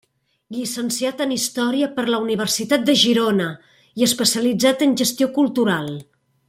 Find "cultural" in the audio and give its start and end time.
5.41-5.97